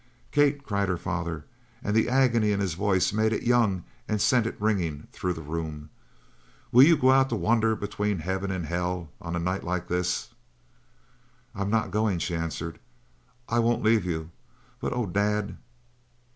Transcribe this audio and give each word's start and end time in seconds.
"Kate!" 0.31 0.63
cried 0.63 0.89
her 0.89 0.97
father, 0.97 1.45
and 1.83 1.95
the 1.95 2.09
agony 2.09 2.51
in 2.51 2.59
his 2.59 2.73
voice 2.73 3.13
made 3.13 3.31
it 3.31 3.43
young 3.43 3.83
and 4.07 4.19
sent 4.19 4.47
it 4.47 4.59
ringing 4.59 5.07
through 5.11 5.33
the 5.33 5.43
room. 5.43 5.91
"Will 6.71 6.81
you 6.81 6.97
go 6.97 7.11
out 7.11 7.29
to 7.29 7.35
wander 7.35 7.75
between 7.75 8.17
heaven 8.17 8.49
and 8.49 8.65
hell 8.65 9.11
on 9.21 9.35
a 9.35 9.39
night 9.39 9.63
like 9.63 9.87
this?" 9.89 10.29
"I'm 11.53 11.69
not 11.69 11.91
going!" 11.91 12.17
she 12.17 12.33
answered, 12.33 12.79
"I 13.47 13.59
won't 13.59 13.83
leave 13.83 14.03
you 14.03 14.31
but 14.79 14.91
oh 14.91 15.05
Dad! 15.05 15.55